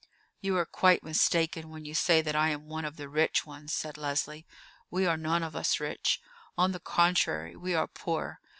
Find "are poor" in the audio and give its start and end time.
7.75-8.39